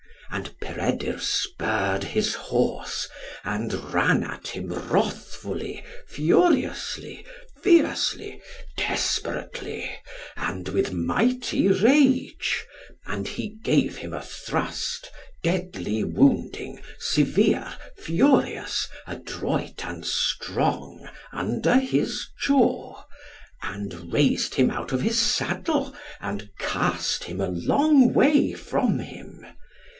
And 0.31 0.57
Peredur 0.61 1.19
spurred 1.19 2.05
his 2.05 2.33
horse, 2.33 3.07
and 3.43 3.93
ran 3.93 4.23
at 4.23 4.47
him 4.47 4.69
wrathfully, 4.71 5.83
furiously, 6.07 7.23
fiercely, 7.61 8.41
desperately, 8.77 9.91
and 10.37 10.69
with 10.69 10.91
mighty 10.93 11.67
rage, 11.67 12.65
and 13.05 13.27
he 13.27 13.49
gave 13.61 13.97
him 13.97 14.13
a 14.13 14.21
thrust, 14.23 15.11
deadly 15.43 16.03
wounding, 16.03 16.81
severe, 16.97 17.75
furious, 17.97 18.87
adroit 19.05 19.85
and 19.85 20.05
strong, 20.05 21.09
under 21.31 21.73
his 21.77 22.27
jaw, 22.41 23.03
and 23.61 24.11
raised 24.13 24.55
him 24.55 24.71
out 24.71 24.93
of 24.93 25.01
his 25.01 25.19
saddle, 25.21 25.93
and 26.21 26.49
cast 26.57 27.25
him 27.25 27.39
a 27.39 27.49
long 27.49 28.13
way 28.13 28.53
from 28.53 28.97
him. 28.99 29.45